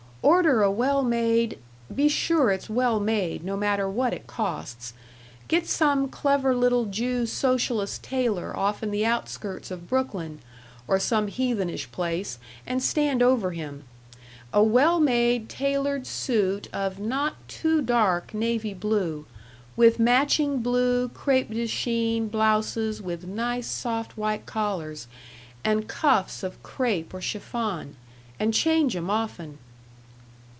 Order 0.23 0.61
a 0.61 0.69
well 0.69 1.01
made 1.01 1.57
be 1.93 2.07
sure 2.07 2.51
it's 2.51 2.69
well 2.69 2.99
made, 2.99 3.43
no 3.43 3.57
matter 3.57 3.89
what 3.89 4.13
it 4.13 4.27
costs. 4.27 4.93
Get 5.47 5.67
some 5.67 6.09
clever 6.09 6.55
little 6.55 6.85
Jew 6.85 7.25
socialist 7.25 8.03
tailor 8.03 8.55
off 8.55 8.83
in 8.83 8.91
the 8.91 9.03
outskirts 9.03 9.71
of 9.71 9.89
Brooklyn, 9.89 10.39
or 10.87 10.99
some 10.99 11.25
heathenish 11.27 11.91
place, 11.91 12.37
and 12.67 12.83
stand 12.83 13.23
over 13.23 13.51
him. 13.51 13.83
A 14.53 14.61
well 14.61 14.99
made 14.99 15.49
tailored 15.49 16.05
suit 16.05 16.67
of 16.71 16.99
not 16.99 17.33
too 17.47 17.81
dark 17.81 18.31
navy 18.31 18.75
blue, 18.75 19.25
with 19.75 19.97
matching 19.97 20.59
blue 20.61 21.09
crêpe 21.09 21.49
de 21.49 21.65
Chine 21.65 22.27
blouses 22.27 23.01
with 23.01 23.25
nice, 23.25 23.65
soft, 23.67 24.17
white 24.17 24.45
collars, 24.45 25.07
and 25.63 25.87
cuffs 25.87 26.43
of 26.43 26.61
crêpe 26.61 27.11
or 27.11 27.21
chiffon 27.21 27.95
and 28.39 28.53
change 28.53 28.95
'em 28.95 29.09
often." 29.09 29.57